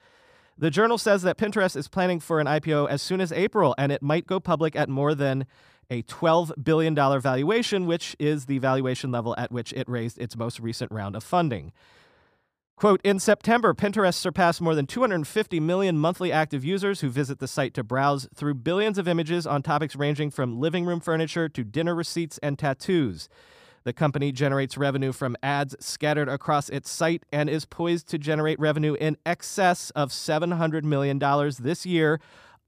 The 0.59 0.71
journal 0.71 0.99
says 0.99 1.23
that 1.23 1.39
Pinterest 1.39 1.75
is 1.75 1.89
planning 1.89 2.21
for 2.21 2.41
an 2.41 2.47
IPO 2.47 2.91
as 2.91 3.01
soon 3.01 3.23
as 3.23 3.33
April, 3.33 3.75
and 3.79 3.91
it 3.91 4.03
might 4.03 4.27
go 4.27 4.41
public 4.41 4.77
at 4.77 4.91
more 4.91 5.15
than 5.15 5.47
a 5.89 6.03
$12 6.03 6.63
billion 6.63 6.95
valuation, 6.95 7.87
which 7.87 8.15
is 8.19 8.45
the 8.45 8.59
valuation 8.59 9.11
level 9.11 9.35
at 9.39 9.51
which 9.51 9.73
it 9.73 9.89
raised 9.89 10.19
its 10.19 10.37
most 10.37 10.61
recent 10.61 10.93
round 10.93 11.17
of 11.17 11.25
funding. 11.25 11.73
Quote 12.77 13.01
In 13.05 13.21
September, 13.21 13.73
Pinterest 13.73 14.15
surpassed 14.15 14.61
more 14.61 14.75
than 14.75 14.87
250 14.87 15.61
million 15.61 15.97
monthly 15.97 16.33
active 16.33 16.65
users 16.65 17.01
who 17.01 17.09
visit 17.09 17.39
the 17.39 17.47
site 17.47 17.73
to 17.75 17.85
browse 17.85 18.29
through 18.35 18.55
billions 18.55 18.99
of 18.99 19.07
images 19.07 19.47
on 19.47 19.63
topics 19.63 19.95
ranging 19.95 20.31
from 20.31 20.59
living 20.59 20.85
room 20.85 20.99
furniture 20.99 21.49
to 21.49 21.63
dinner 21.63 21.95
receipts 21.95 22.39
and 22.39 22.59
tattoos. 22.59 23.29
The 23.85 23.93
company 23.93 24.33
generates 24.33 24.77
revenue 24.77 25.13
from 25.13 25.37
ads 25.43 25.77
scattered 25.79 26.29
across 26.29 26.69
its 26.69 26.91
site 26.91 27.23
and 27.31 27.49
is 27.49 27.65
poised 27.65 28.09
to 28.09 28.19
generate 28.19 28.59
revenue 28.59 28.95
in 28.95 29.19
excess 29.25 29.91
of 29.91 30.11
$700 30.11 30.83
million 30.83 31.19
this 31.61 31.87
year, 31.87 32.19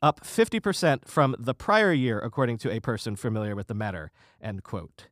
up 0.03 0.21
50% 0.21 1.09
from 1.09 1.35
the 1.39 1.55
prior 1.55 1.93
year, 1.93 2.21
according 2.21 2.59
to 2.59 2.71
a 2.71 2.81
person 2.81 3.17
familiar 3.17 3.57
with 3.57 3.67
the 3.67 3.75
matter. 3.75 4.13
End 4.41 4.63
quote. 4.63 5.09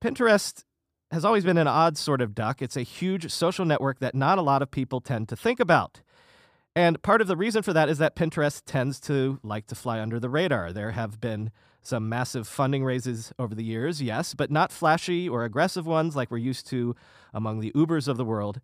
Pinterest 0.00 0.64
has 1.12 1.24
always 1.24 1.44
been 1.44 1.58
an 1.58 1.68
odd 1.68 1.98
sort 1.98 2.22
of 2.22 2.34
duck. 2.34 2.62
It's 2.62 2.76
a 2.76 2.82
huge 2.82 3.30
social 3.30 3.64
network 3.64 4.00
that 4.00 4.14
not 4.14 4.38
a 4.38 4.42
lot 4.42 4.62
of 4.62 4.70
people 4.70 5.00
tend 5.00 5.28
to 5.28 5.36
think 5.36 5.60
about. 5.60 6.00
And 6.74 7.02
part 7.02 7.20
of 7.20 7.26
the 7.26 7.36
reason 7.36 7.62
for 7.62 7.74
that 7.74 7.90
is 7.90 7.98
that 7.98 8.16
Pinterest 8.16 8.62
tends 8.64 8.98
to 9.00 9.38
like 9.42 9.66
to 9.66 9.74
fly 9.74 10.00
under 10.00 10.18
the 10.18 10.30
radar. 10.30 10.72
There 10.72 10.92
have 10.92 11.20
been 11.20 11.50
some 11.82 12.08
massive 12.08 12.48
funding 12.48 12.82
raises 12.82 13.32
over 13.38 13.54
the 13.54 13.64
years, 13.64 14.00
yes, 14.00 14.32
but 14.32 14.50
not 14.50 14.72
flashy 14.72 15.28
or 15.28 15.44
aggressive 15.44 15.86
ones 15.86 16.16
like 16.16 16.30
we're 16.30 16.38
used 16.38 16.66
to 16.68 16.96
among 17.34 17.60
the 17.60 17.72
Ubers 17.72 18.08
of 18.08 18.16
the 18.16 18.24
world. 18.24 18.60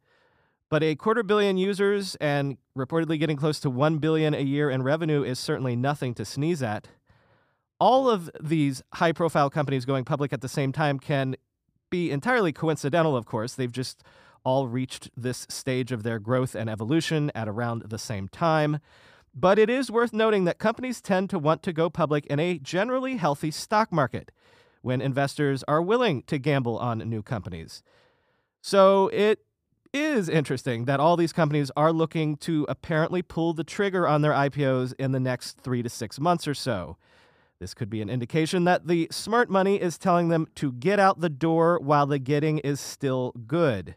But 0.71 0.83
a 0.83 0.95
quarter 0.95 1.23
billion 1.23 1.59
users 1.59 2.15
and 2.17 2.57
reportedly 2.77 3.19
getting 3.19 3.37
close 3.37 3.61
to 3.61 3.71
1 3.71 3.99
billion 3.99 4.35
a 4.35 4.41
year 4.41 4.71
in 4.71 4.83
revenue 4.83 5.23
is 5.23 5.39
certainly 5.39 5.77
nothing 5.77 6.15
to 6.15 6.25
sneeze 6.25 6.63
at. 6.63 6.89
All 7.81 8.09
of 8.09 8.31
these 8.41 8.83
high 8.95 9.13
profile 9.13 9.51
companies 9.51 9.85
going 9.85 10.05
public 10.05 10.33
at 10.33 10.41
the 10.41 10.49
same 10.49 10.73
time 10.73 10.99
can 10.99 11.37
be 11.91 12.11
entirely 12.11 12.53
coincidental, 12.53 13.17
of 13.17 13.27
course. 13.27 13.55
They've 13.55 13.73
just 13.73 14.03
all 14.45 14.69
reached 14.69 15.11
this 15.17 15.47
stage 15.49 15.93
of 15.93 16.03
their 16.03 16.19
growth 16.19 16.55
and 16.55 16.71
evolution 16.71 17.31
at 17.35 17.49
around 17.49 17.83
the 17.87 17.99
same 17.99 18.29
time. 18.29 18.79
But 19.35 19.59
it 19.59 19.71
is 19.71 19.91
worth 19.91 20.13
noting 20.13 20.45
that 20.45 20.59
companies 20.59 21.01
tend 21.01 21.31
to 21.31 21.39
want 21.39 21.63
to 21.65 21.73
go 21.73 21.91
public 21.91 22.27
in 22.27 22.41
a 22.41 22.59
generally 22.59 23.17
healthy 23.17 23.51
stock 23.51 23.93
market 23.93 24.33
when 24.83 25.01
investors 25.01 25.65
are 25.69 25.83
willing 25.83 26.23
to 26.23 26.39
gamble 26.39 26.79
on 26.79 26.99
new 26.99 27.23
companies. 27.23 27.83
So 28.61 29.09
it 29.09 29.45
is 29.93 30.29
interesting 30.29 30.85
that 30.85 31.01
all 31.01 31.17
these 31.17 31.33
companies 31.33 31.71
are 31.77 31.93
looking 31.93 32.37
to 32.39 32.67
apparently 32.69 33.23
pull 33.23 33.55
the 33.55 33.65
trigger 33.65 34.07
on 34.07 34.23
their 34.23 34.33
IPOs 34.33 34.95
in 34.99 35.13
the 35.13 35.21
next 35.21 35.61
three 35.61 35.83
to 35.83 35.89
six 35.89 36.21
months 36.21 36.47
or 36.47 36.55
so. 36.55 36.97
This 37.61 37.75
could 37.75 37.91
be 37.91 38.01
an 38.01 38.09
indication 38.09 38.63
that 38.65 38.87
the 38.87 39.09
smart 39.11 39.51
money 39.51 39.81
is 39.81 39.99
telling 39.99 40.29
them 40.29 40.47
to 40.55 40.71
get 40.71 41.01
out 41.01 41.19
the 41.19 41.29
door 41.29 41.81
while 41.83 42.07
the 42.07 42.21
getting 42.21 42.59
is 42.59 42.79
still 42.79 43.33
good. 43.49 43.97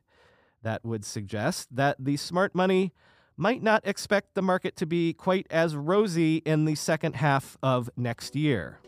That 0.63 0.83
would 0.83 1.05
suggest 1.05 1.75
that 1.75 1.97
the 1.99 2.17
smart 2.17 2.55
money 2.55 2.91
might 3.37 3.61
not 3.61 3.85
expect 3.85 4.33
the 4.33 4.41
market 4.41 4.75
to 4.77 4.87
be 4.87 5.13
quite 5.13 5.45
as 5.51 5.75
rosy 5.75 6.37
in 6.37 6.65
the 6.65 6.73
second 6.73 7.17
half 7.17 7.55
of 7.61 7.87
next 7.95 8.35
year. 8.35 8.79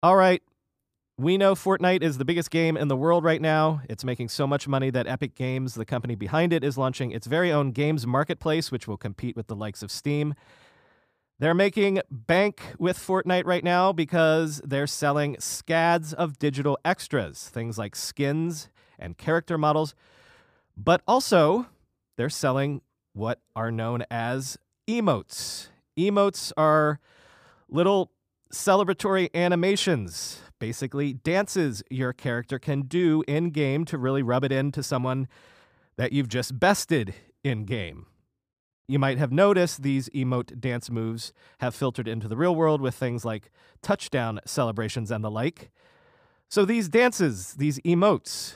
All 0.00 0.14
right, 0.14 0.40
we 1.18 1.36
know 1.36 1.56
Fortnite 1.56 2.02
is 2.02 2.16
the 2.16 2.24
biggest 2.24 2.48
game 2.48 2.76
in 2.76 2.86
the 2.86 2.96
world 2.96 3.24
right 3.24 3.42
now. 3.42 3.82
It's 3.88 4.04
making 4.04 4.28
so 4.28 4.46
much 4.46 4.68
money 4.68 4.88
that 4.90 5.08
Epic 5.08 5.34
Games, 5.34 5.74
the 5.74 5.84
company 5.84 6.14
behind 6.14 6.52
it, 6.52 6.62
is 6.62 6.78
launching 6.78 7.10
its 7.10 7.26
very 7.26 7.50
own 7.50 7.72
games 7.72 8.06
marketplace, 8.06 8.70
which 8.70 8.86
will 8.86 8.96
compete 8.96 9.34
with 9.34 9.48
the 9.48 9.56
likes 9.56 9.82
of 9.82 9.90
Steam. 9.90 10.34
They're 11.40 11.54
making 11.54 12.00
bank 12.08 12.62
with 12.78 12.96
Fortnite 12.96 13.46
right 13.46 13.64
now 13.64 13.92
because 13.92 14.60
they're 14.64 14.86
selling 14.86 15.36
scads 15.40 16.12
of 16.12 16.38
digital 16.38 16.78
extras, 16.84 17.48
things 17.48 17.78
like 17.78 17.96
skins 17.96 18.68
and 18.96 19.18
character 19.18 19.58
models, 19.58 19.96
but 20.76 21.02
also 21.06 21.66
they're 22.16 22.30
selling 22.30 22.80
what 23.12 23.40
are 23.56 23.72
known 23.72 24.04
as 24.08 24.56
emotes. 24.88 25.68
Emotes 25.98 26.52
are 26.56 27.00
little 27.68 28.12
celebratory 28.52 29.28
animations 29.34 30.42
basically 30.58 31.12
dances 31.12 31.82
your 31.90 32.12
character 32.12 32.58
can 32.58 32.82
do 32.82 33.22
in 33.28 33.50
game 33.50 33.84
to 33.86 33.98
really 33.98 34.22
rub 34.22 34.44
it 34.44 34.52
into 34.52 34.82
someone 34.82 35.28
that 35.96 36.12
you've 36.12 36.28
just 36.28 36.58
bested 36.58 37.14
in 37.44 37.64
game. 37.64 38.06
You 38.86 38.98
might 38.98 39.18
have 39.18 39.30
noticed 39.30 39.82
these 39.82 40.08
emote 40.10 40.58
dance 40.58 40.90
moves 40.90 41.32
have 41.58 41.74
filtered 41.74 42.08
into 42.08 42.26
the 42.26 42.36
real 42.36 42.54
world 42.54 42.80
with 42.80 42.94
things 42.94 43.24
like 43.24 43.50
touchdown 43.82 44.40
celebrations 44.46 45.10
and 45.10 45.22
the 45.22 45.30
like. 45.30 45.70
So 46.48 46.64
these 46.64 46.88
dances, 46.88 47.54
these 47.54 47.78
emotes, 47.80 48.54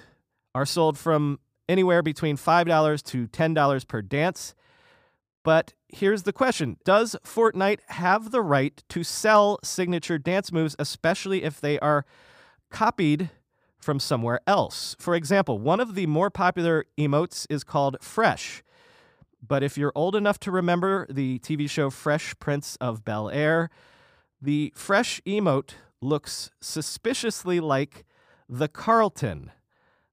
are 0.55 0.65
sold 0.65 0.97
from 0.97 1.39
anywhere 1.69 2.03
between 2.03 2.37
$5 2.37 3.03
to 3.05 3.29
$10 3.29 3.89
per 3.89 4.03
dance. 4.03 4.55
But 5.43 5.75
here's 5.89 6.23
the 6.23 6.33
question 6.33 6.77
Does 6.85 7.17
Fortnite 7.25 7.81
have 7.89 8.31
the 8.31 8.43
right 8.43 8.83
to 8.89 9.03
sell 9.03 9.59
signature 9.63 10.19
dance 10.19 10.53
moves, 10.53 10.77
especially 10.79 11.43
if 11.43 11.61
they 11.61 11.79
are 11.81 12.05
copied 12.71 13.31
from 13.79 13.99
somewhere 13.99 14.41
else? 14.47 14.97
For 14.99 15.15
example, 15.15 15.59
one 15.59 15.81
of 15.81 15.95
the 15.95 16.07
more 16.07 16.31
popular 16.31 16.85
emotes 16.99 17.47
is 17.51 17.65
called 17.65 17.97
Fresh. 18.01 18.63
But 19.47 19.65
if 19.65 19.77
you're 19.77 19.93
old 19.97 20.15
enough 20.15 20.39
to 20.41 20.53
remember 20.53 21.07
the 21.11 21.41
TV 21.41 21.69
show 21.69 21.91
Fresh 21.91 22.39
Prince 22.39 22.77
of 22.81 23.05
Bel 23.05 23.29
Air, 23.29 23.71
the 24.41 24.73
Fresh 24.77 25.21
emote 25.27 25.73
looks 26.01 26.51
suspiciously 26.61 27.59
like 27.59 28.05
the 28.49 28.69
Carlton, 28.69 29.51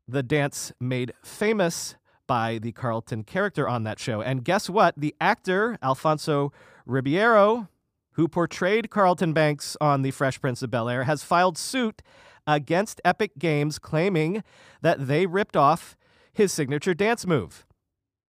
the 0.07 0.23
dance 0.23 0.71
made 0.79 1.13
famous 1.23 1.95
by 2.29 2.59
the 2.59 2.71
Carlton 2.71 3.23
character 3.23 3.67
on 3.67 3.83
that 3.85 3.97
show. 3.99 4.21
And 4.21 4.45
guess 4.45 4.69
what? 4.69 4.93
The 4.95 5.15
actor, 5.19 5.79
Alfonso 5.81 6.53
Ribeiro, 6.85 7.67
who 8.11 8.27
portrayed 8.27 8.91
Carlton 8.91 9.33
Banks 9.33 9.75
on 9.81 10.03
The 10.03 10.11
Fresh 10.11 10.39
Prince 10.39 10.61
of 10.61 10.69
Bel 10.69 10.87
Air, 10.87 11.05
has 11.05 11.23
filed 11.23 11.57
suit 11.57 12.03
against 12.45 13.01
Epic 13.03 13.31
Games 13.39 13.79
claiming 13.79 14.43
that 14.83 15.07
they 15.07 15.25
ripped 15.25 15.57
off 15.57 15.97
his 16.31 16.53
signature 16.53 16.93
dance 16.93 17.25
move. 17.25 17.65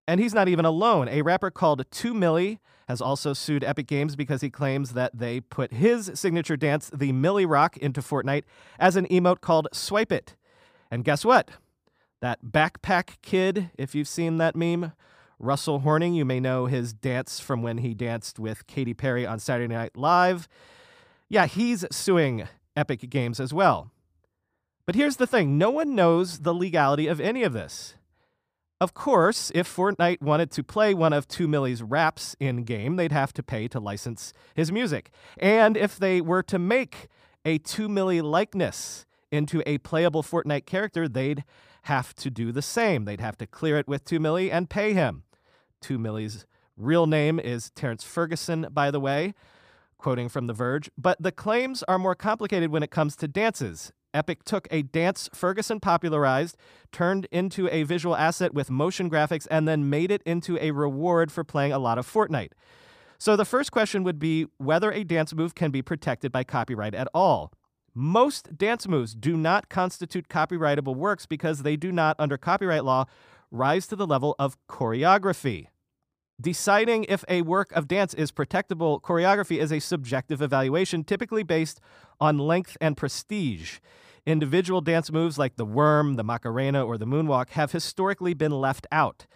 And 0.09 0.19
he's 0.19 0.33
not 0.33 0.49
even 0.49 0.64
alone. 0.64 1.07
A 1.09 1.21
rapper 1.21 1.50
called 1.50 1.85
2 1.90 2.14
Milly 2.14 2.59
has 2.88 3.02
also 3.02 3.35
sued 3.35 3.62
Epic 3.62 3.87
Games 3.87 4.16
because 4.16 4.40
he 4.40 4.49
claims 4.49 4.95
that 4.95 5.19
they 5.19 5.40
put 5.40 5.75
his 5.75 6.11
signature 6.14 6.57
dance, 6.57 6.90
the 6.92 7.12
Milly 7.12 7.45
Rock, 7.45 7.76
into 7.76 8.00
Fortnite 8.00 8.45
as 8.78 8.97
an 8.97 9.07
emote 9.09 9.42
called 9.42 9.69
Swipe 9.75 10.11
It. 10.11 10.37
And 10.90 11.04
guess 11.04 11.23
what? 11.23 11.50
That 12.21 12.45
backpack 12.45 13.23
kid, 13.23 13.71
if 13.79 13.95
you've 13.95 14.09
seen 14.09 14.37
that 14.39 14.55
meme, 14.55 14.93
Russell 15.39 15.81
Horning, 15.81 16.12
you 16.15 16.27
may 16.27 16.39
know 16.39 16.67
his 16.67 16.93
dance 16.93 17.41
from 17.41 17.62
when 17.62 17.79
he 17.79 17.95
danced 17.95 18.39
with 18.39 18.67
Katy 18.67 18.93
Perry 18.93 19.25
on 19.25 19.39
Saturday 19.39 19.73
Night 19.73 19.97
Live. 19.97 20.47
Yeah, 21.31 21.47
he's 21.47 21.87
suing 21.91 22.47
Epic 22.77 23.09
Games 23.09 23.41
as 23.41 23.55
well. 23.55 23.91
But 24.85 24.97
here's 24.97 25.17
the 25.17 25.27
thing 25.27 25.57
no 25.57 25.71
one 25.71 25.95
knows 25.95 26.41
the 26.41 26.55
legality 26.55 27.07
of 27.07 27.21
any 27.21 27.43
of 27.43 27.55
this. 27.55 27.95
Of 28.81 28.93
course, 28.93 29.50
if 29.55 29.75
Fortnite 29.75 30.23
wanted 30.23 30.50
to 30.53 30.62
play 30.62 30.95
one 30.95 31.12
of 31.12 31.29
2 31.29 31.47
Milly's 31.47 31.83
raps 31.83 32.35
in 32.41 32.65
game, 32.65 32.97
they'd 32.97 33.12
have 33.12 33.33
to 33.35 33.43
pay 33.43 33.69
to 33.69 33.81
license 33.81 34.33
his 34.55 34.73
music. 34.73 35.11
And 35.39 35.77
if 35.77 35.99
they 35.99 36.21
were 36.21 36.43
to 36.45 36.59
make 36.59 37.09
a 37.45 37.59
2 37.59 37.89
Milly 37.89 38.21
likeness 38.21 39.07
into 39.31 39.62
a 39.67 39.79
playable 39.79 40.23
Fortnite 40.23 40.67
character, 40.67 41.09
they'd 41.09 41.45
have 41.83 42.15
to 42.17 42.31
do 42.31 42.53
the 42.53 42.63
same. 42.63 43.05
They'd 43.05 43.21
have 43.21 43.39
to 43.39 43.47
clear 43.47 43.79
it 43.79 43.89
with 43.89 44.05
2 44.05 44.21
Milly 44.21 44.51
and 44.51 44.69
pay 44.69 44.93
him. 44.93 45.25
2 45.81 45.99
Milly's 45.99 46.47
real 46.77 47.07
name 47.07 47.39
is 47.39 47.71
Terrence 47.71 48.05
Ferguson, 48.05 48.67
by 48.71 48.91
the 48.91 49.01
way, 49.01 49.35
quoting 49.99 50.29
from 50.29 50.47
The 50.47 50.53
Verge. 50.53 50.91
But 50.97 51.23
the 51.23 51.33
claims 51.33 51.83
are 51.85 51.99
more 51.99 52.15
complicated 52.15 52.71
when 52.71 52.83
it 52.83 52.91
comes 52.91 53.17
to 53.17 53.29
dances. 53.29 53.93
Epic 54.13 54.45
took 54.45 54.67
a 54.71 54.83
dance 54.83 55.29
Ferguson 55.33 55.79
popularized, 55.79 56.57
turned 56.91 57.27
into 57.31 57.69
a 57.69 57.85
visual 57.85 58.17
asset 58.17 58.53
with 58.53 58.71
motion 58.71 59.09
graphics, 59.09 59.47
and 59.51 59.69
then 59.69 59.89
made 59.89 60.11
it 60.11 60.23
into 60.25 60.59
a 60.61 60.73
reward 60.73 61.31
for 61.31 61.45
playing 61.45 61.73
a 61.73 61.79
lot 61.79 61.99
of 61.99 62.11
Fortnite. 62.11 62.53
So 63.19 63.37
the 63.37 63.45
first 63.45 63.71
question 63.71 64.03
would 64.03 64.19
be 64.19 64.47
whether 64.57 64.91
a 64.91 65.05
dance 65.05 65.35
move 65.35 65.55
can 65.55 65.71
be 65.71 65.83
protected 65.83 66.33
by 66.33 66.43
copyright 66.43 66.95
at 66.95 67.09
all. 67.15 67.53
Most 67.94 68.56
dance 68.56 68.87
moves 68.87 69.14
do 69.14 69.37
not 69.37 69.68
constitute 69.68 70.28
copyrightable 70.28 70.94
works 70.94 71.26
because 71.26 71.62
they 71.62 71.76
do 71.76 71.90
not, 71.90 72.16
under 72.18 72.38
copyright 72.38 72.85
law, 72.85 73.06
rise 73.50 73.87
to 73.88 73.97
the 73.97 74.06
level 74.06 74.37
of 74.38 74.56
choreography. 74.68 75.66
Deciding 76.40 77.04
if 77.04 77.25
a 77.28 77.42
work 77.42 77.70
of 77.73 77.88
dance 77.88 78.14
is 78.14 78.32
protectable 78.32 79.00
choreography 79.02 79.59
is 79.59 79.73
a 79.73 79.80
subjective 79.80 80.40
evaluation, 80.40 81.04
typically 81.04 81.42
based 81.42 81.80
on 82.20 82.38
length 82.38 82.76
and 82.80 82.97
prestige. 82.97 83.78
Individual 84.25 84.80
dance 84.80 85.11
moves 85.11 85.38
like 85.38 85.56
the 85.56 85.64
worm, 85.64 86.14
the 86.14 86.25
Macarena, 86.25 86.85
or 86.85 86.97
the 86.97 87.06
moonwalk 87.06 87.50
have 87.50 87.73
historically 87.73 88.35
been 88.35 88.52
left 88.52 88.87
out. 88.92 89.26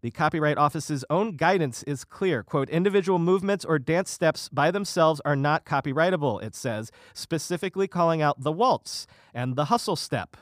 The 0.00 0.10
Copyright 0.12 0.58
Office's 0.58 1.04
own 1.10 1.36
guidance 1.36 1.82
is 1.82 2.04
clear. 2.04 2.44
Quote, 2.44 2.70
individual 2.70 3.18
movements 3.18 3.64
or 3.64 3.80
dance 3.80 4.10
steps 4.10 4.48
by 4.48 4.70
themselves 4.70 5.20
are 5.24 5.34
not 5.34 5.64
copyrightable, 5.64 6.40
it 6.42 6.54
says, 6.54 6.92
specifically 7.14 7.88
calling 7.88 8.22
out 8.22 8.40
the 8.40 8.52
waltz 8.52 9.08
and 9.34 9.56
the 9.56 9.66
hustle 9.66 9.96
step. 9.96 10.36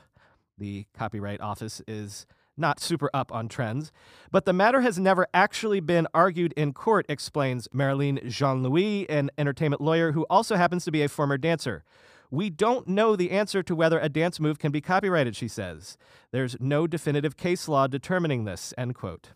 The 0.58 0.86
Copyright 0.92 1.40
Office 1.40 1.80
is 1.88 2.26
not 2.56 2.80
super 2.80 3.10
up 3.14 3.32
on 3.32 3.48
trends. 3.48 3.92
But 4.30 4.44
the 4.44 4.52
matter 4.52 4.80
has 4.80 4.98
never 4.98 5.26
actually 5.32 5.80
been 5.80 6.06
argued 6.14 6.52
in 6.54 6.72
court, 6.72 7.06
explains 7.08 7.68
Marilyn 7.72 8.20
Jean 8.28 8.62
Louis, 8.62 9.08
an 9.08 9.30
entertainment 9.38 9.80
lawyer 9.80 10.12
who 10.12 10.26
also 10.28 10.56
happens 10.56 10.84
to 10.84 10.92
be 10.92 11.02
a 11.02 11.08
former 11.08 11.38
dancer. 11.38 11.84
We 12.30 12.50
don't 12.50 12.88
know 12.88 13.14
the 13.14 13.30
answer 13.30 13.62
to 13.62 13.74
whether 13.74 14.00
a 14.00 14.08
dance 14.08 14.40
move 14.40 14.58
can 14.58 14.72
be 14.72 14.80
copyrighted, 14.80 15.36
she 15.36 15.48
says. 15.48 15.96
There's 16.32 16.56
no 16.60 16.86
definitive 16.86 17.36
case 17.36 17.68
law 17.68 17.86
determining 17.86 18.44
this, 18.44 18.74
end 18.76 18.94
quote. 18.94 19.30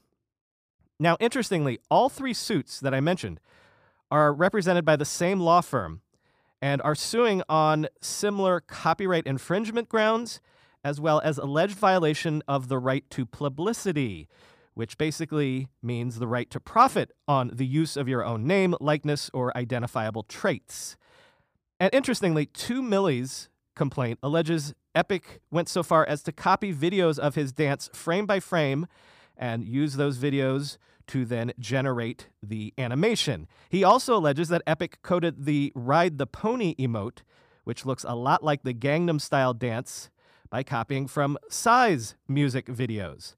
Now, 1.01 1.17
interestingly, 1.19 1.79
all 1.91 2.11
three 2.11 2.35
suits 2.35 2.79
that 2.79 2.93
I 2.93 3.01
mentioned 3.01 3.41
are 4.11 4.35
represented 4.35 4.85
by 4.85 4.97
the 4.97 5.07
same 5.07 5.41
law 5.41 5.63
firm 5.63 6.03
and 6.61 6.83
are 6.83 6.95
suing 6.95 7.43
on 7.49 7.89
similar 8.03 8.61
copyright 8.61 9.27
infringement 9.27 9.89
grounds 9.89 10.43
as 10.85 11.01
well 11.01 11.21
as 11.25 11.39
alleged 11.39 11.77
violation 11.77 12.43
of 12.47 12.69
the 12.69 12.79
right 12.79 13.09
to 13.11 13.25
publicity, 13.25 14.29
which 14.75 14.99
basically 14.99 15.69
means 15.83 16.19
the 16.19 16.27
right 16.27 16.51
to 16.51 16.61
profit 16.61 17.13
on 17.27 17.51
the 17.55 17.67
use 17.67 17.97
of 17.97 18.07
your 18.07 18.23
own 18.23 18.47
name, 18.47 18.75
likeness, 18.79 19.31
or 19.33 19.57
identifiable 19.57 20.23
traits. 20.23 20.99
And 21.79 21.89
interestingly, 21.95 22.45
2Milly's 22.45 23.49
complaint 23.75 24.19
alleges 24.23 24.75
Epic 24.95 25.41
went 25.51 25.69
so 25.69 25.83
far 25.83 26.05
as 26.07 26.23
to 26.25 26.33
copy 26.33 26.75
videos 26.75 27.19
of 27.19 27.37
his 27.37 27.53
dance 27.53 27.89
frame 27.95 28.27
by 28.27 28.41
frame 28.41 28.87
and 29.41 29.65
use 29.65 29.95
those 29.95 30.19
videos 30.19 30.77
to 31.09 31.25
then 31.25 31.53
generate 31.59 32.29
the 32.41 32.73
animation. 32.79 33.49
He 33.69 33.83
also 33.83 34.17
alleges 34.17 34.49
that 34.51 34.63
Epic 34.67 34.99
coded 35.03 35.45
the 35.45 35.73
Ride 35.75 36.19
the 36.19 36.27
Pony 36.27 36.77
emote, 36.77 37.23
which 37.65 37.85
looks 37.85 38.05
a 38.07 38.15
lot 38.15 38.45
like 38.45 38.63
the 38.63 38.75
Gangnam 38.75 39.21
style 39.21 39.55
dance 39.55 40.11
by 40.51 40.63
copying 40.63 41.09
from 41.09 41.39
Psy's 41.49 42.15
music 42.29 42.67
videos. 42.67 43.35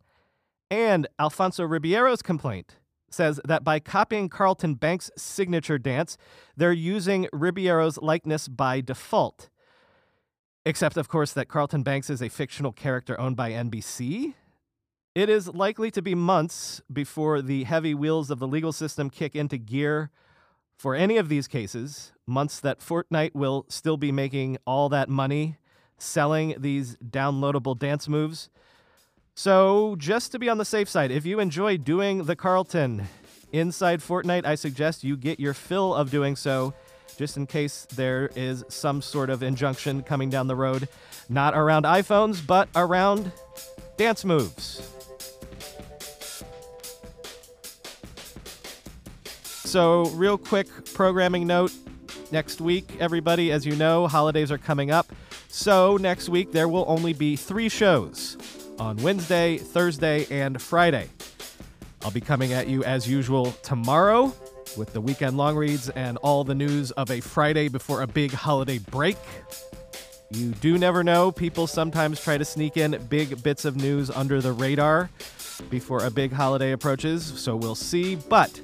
And 0.70 1.06
Alfonso 1.18 1.66
Ribeiro's 1.66 2.20
complaint 2.22 2.76
says 3.10 3.40
that 3.44 3.62
by 3.62 3.78
copying 3.78 4.28
Carlton 4.28 4.74
Banks' 4.74 5.10
signature 5.16 5.78
dance, 5.78 6.16
they're 6.56 6.72
using 6.72 7.28
Ribeiro's 7.32 7.98
likeness 7.98 8.48
by 8.48 8.80
default. 8.80 9.50
Except, 10.64 10.96
of 10.96 11.08
course, 11.08 11.32
that 11.32 11.48
Carlton 11.48 11.82
Banks 11.82 12.08
is 12.08 12.22
a 12.22 12.28
fictional 12.28 12.72
character 12.72 13.18
owned 13.20 13.36
by 13.36 13.50
NBC. 13.50 14.34
It 15.14 15.28
is 15.28 15.46
likely 15.46 15.90
to 15.90 16.00
be 16.00 16.14
months 16.14 16.80
before 16.90 17.42
the 17.42 17.64
heavy 17.64 17.94
wheels 17.94 18.30
of 18.30 18.38
the 18.38 18.48
legal 18.48 18.72
system 18.72 19.10
kick 19.10 19.36
into 19.36 19.58
gear 19.58 20.10
for 20.78 20.94
any 20.94 21.18
of 21.18 21.28
these 21.28 21.46
cases. 21.46 22.12
Months 22.26 22.60
that 22.60 22.80
Fortnite 22.80 23.34
will 23.34 23.66
still 23.68 23.98
be 23.98 24.10
making 24.10 24.56
all 24.66 24.88
that 24.88 25.10
money 25.10 25.58
selling 25.98 26.54
these 26.58 26.96
downloadable 26.96 27.78
dance 27.78 28.08
moves. 28.08 28.48
So, 29.34 29.96
just 29.98 30.32
to 30.32 30.38
be 30.38 30.48
on 30.48 30.56
the 30.56 30.64
safe 30.64 30.88
side, 30.88 31.10
if 31.10 31.26
you 31.26 31.40
enjoy 31.40 31.76
doing 31.76 32.24
the 32.24 32.36
Carlton 32.36 33.06
inside 33.52 34.00
Fortnite, 34.00 34.46
I 34.46 34.54
suggest 34.54 35.04
you 35.04 35.18
get 35.18 35.38
your 35.38 35.54
fill 35.54 35.94
of 35.94 36.10
doing 36.10 36.36
so, 36.36 36.72
just 37.18 37.36
in 37.36 37.46
case 37.46 37.86
there 37.94 38.30
is 38.34 38.64
some 38.68 39.02
sort 39.02 39.28
of 39.28 39.42
injunction 39.42 40.02
coming 40.02 40.30
down 40.30 40.46
the 40.46 40.56
road, 40.56 40.88
not 41.28 41.54
around 41.54 41.84
iPhones, 41.84 42.46
but 42.46 42.70
around 42.74 43.30
dance 43.98 44.24
moves. 44.24 45.01
So, 49.72 50.04
real 50.16 50.36
quick 50.36 50.68
programming 50.92 51.46
note 51.46 51.72
next 52.30 52.60
week, 52.60 52.94
everybody, 53.00 53.50
as 53.50 53.64
you 53.64 53.74
know, 53.74 54.06
holidays 54.06 54.52
are 54.52 54.58
coming 54.58 54.90
up. 54.90 55.10
So, 55.48 55.96
next 55.96 56.28
week, 56.28 56.52
there 56.52 56.68
will 56.68 56.84
only 56.86 57.14
be 57.14 57.36
three 57.36 57.70
shows 57.70 58.36
on 58.78 58.98
Wednesday, 58.98 59.56
Thursday, 59.56 60.26
and 60.30 60.60
Friday. 60.60 61.08
I'll 62.02 62.10
be 62.10 62.20
coming 62.20 62.52
at 62.52 62.68
you 62.68 62.84
as 62.84 63.08
usual 63.08 63.52
tomorrow 63.62 64.34
with 64.76 64.92
the 64.92 65.00
weekend 65.00 65.38
long 65.38 65.56
reads 65.56 65.88
and 65.88 66.18
all 66.18 66.44
the 66.44 66.54
news 66.54 66.90
of 66.90 67.10
a 67.10 67.22
Friday 67.22 67.68
before 67.68 68.02
a 68.02 68.06
big 68.06 68.30
holiday 68.30 68.76
break. 68.76 69.16
You 70.32 70.50
do 70.50 70.76
never 70.76 71.02
know. 71.02 71.32
People 71.32 71.66
sometimes 71.66 72.22
try 72.22 72.36
to 72.36 72.44
sneak 72.44 72.76
in 72.76 73.02
big 73.08 73.42
bits 73.42 73.64
of 73.64 73.76
news 73.76 74.10
under 74.10 74.42
the 74.42 74.52
radar 74.52 75.08
before 75.70 76.04
a 76.04 76.10
big 76.10 76.30
holiday 76.30 76.72
approaches, 76.72 77.24
so 77.24 77.56
we'll 77.56 77.74
see. 77.74 78.16
But 78.16 78.60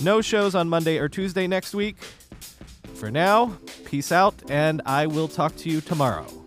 no 0.00 0.20
shows 0.20 0.54
on 0.54 0.68
Monday 0.68 0.98
or 0.98 1.08
Tuesday 1.08 1.46
next 1.46 1.74
week. 1.74 1.96
For 2.94 3.10
now, 3.10 3.56
peace 3.84 4.10
out, 4.10 4.34
and 4.48 4.82
I 4.84 5.06
will 5.06 5.28
talk 5.28 5.54
to 5.56 5.70
you 5.70 5.80
tomorrow. 5.80 6.37